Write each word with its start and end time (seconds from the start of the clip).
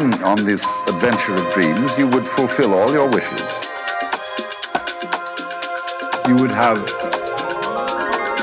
began 0.00 0.22
on 0.24 0.36
this 0.44 0.64
adventure 0.88 1.34
of 1.34 1.52
dreams, 1.52 1.98
you 1.98 2.08
would 2.08 2.26
fulfill 2.26 2.74
all 2.74 2.90
your 2.92 3.10
wishes. 3.10 3.40
You 6.26 6.36
would 6.36 6.50
have 6.50 6.78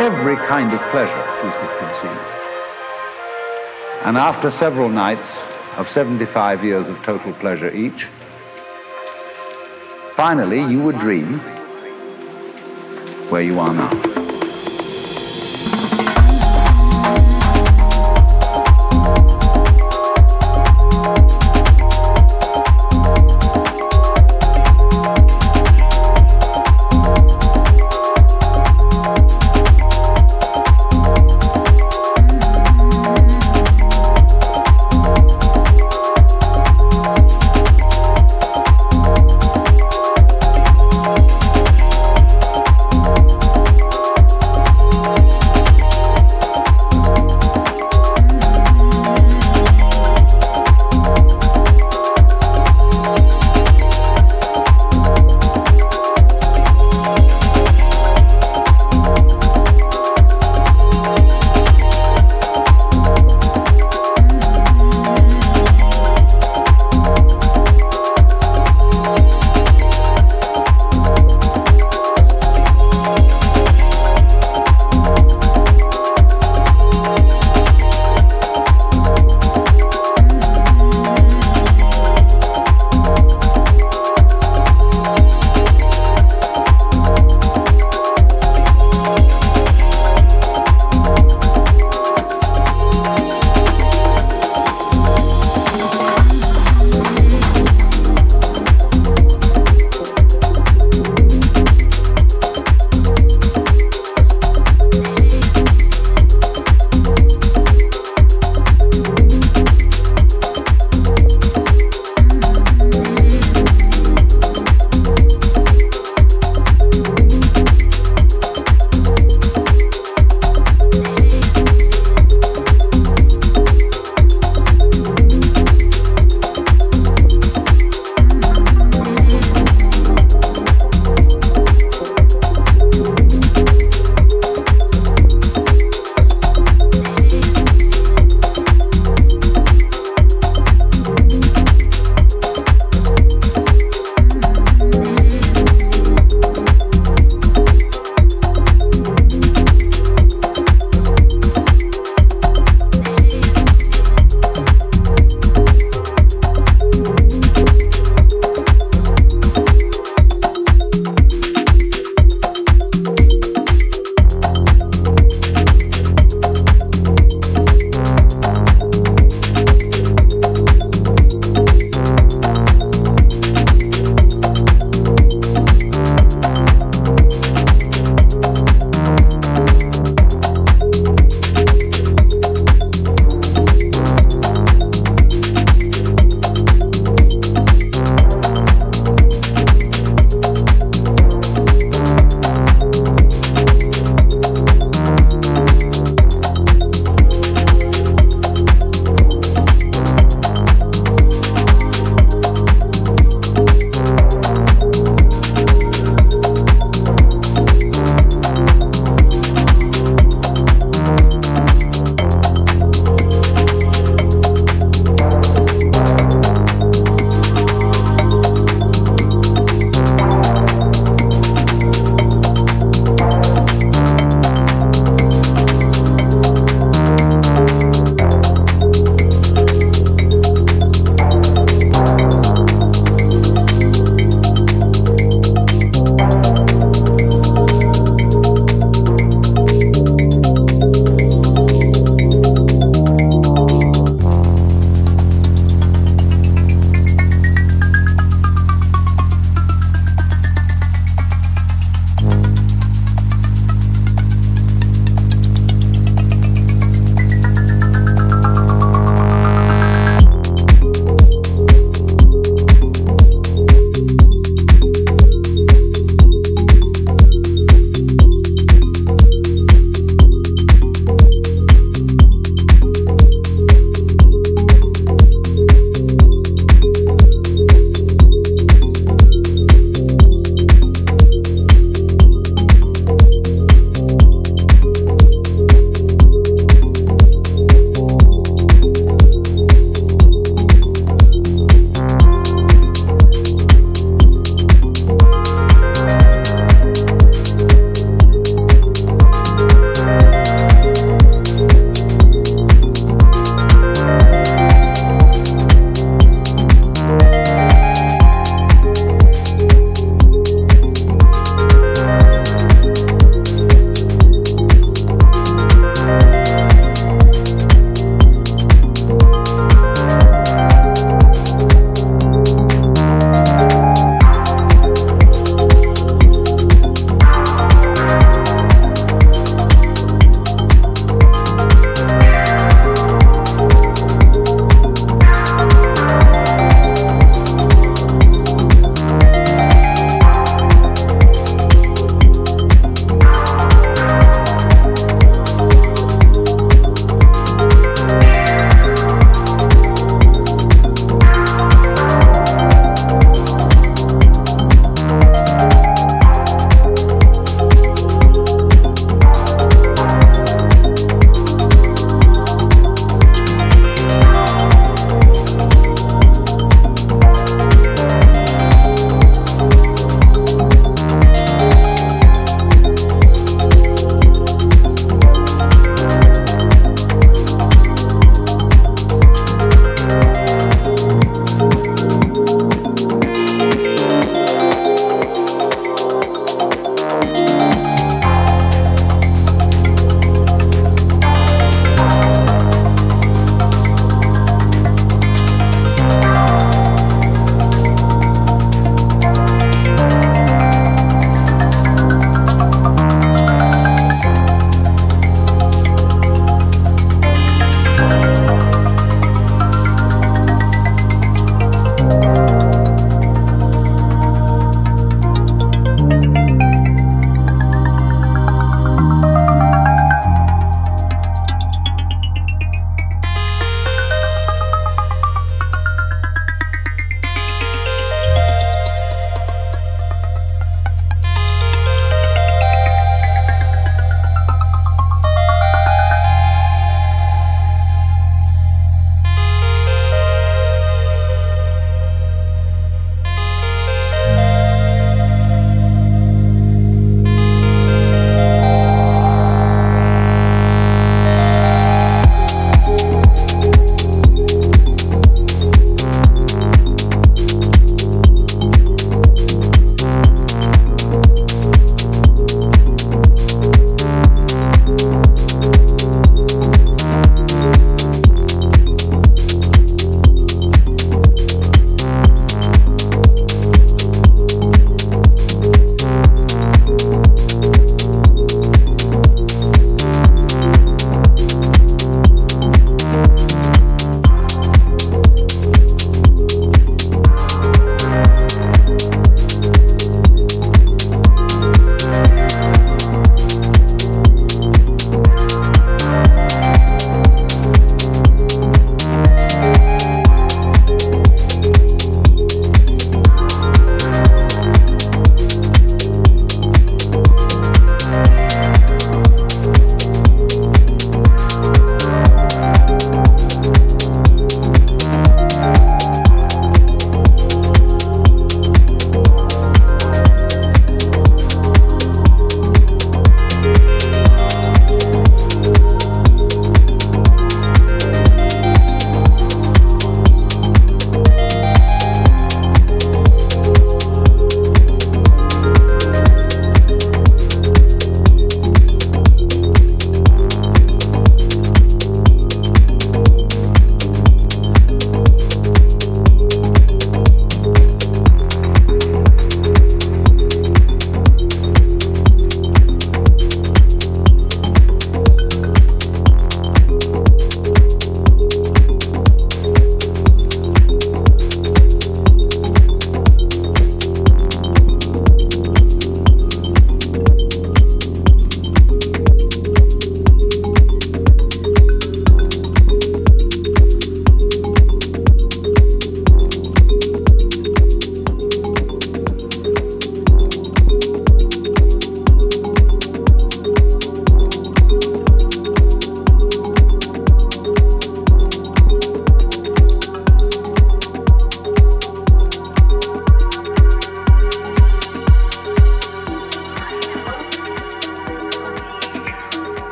every 0.00 0.36
kind 0.48 0.72
of 0.72 0.80
pleasure 0.90 1.24
you 1.44 1.52
could 1.52 1.78
conceive. 1.78 2.20
And 4.04 4.16
after 4.16 4.50
several 4.50 4.88
nights 4.88 5.48
of 5.76 5.88
75 5.88 6.64
years 6.64 6.88
of 6.88 7.00
total 7.04 7.32
pleasure 7.34 7.72
each, 7.72 8.06
finally 10.16 10.62
you 10.62 10.80
would 10.82 10.98
dream 10.98 11.38
where 13.30 13.42
you 13.42 13.60
are 13.60 13.72
now. 13.72 14.25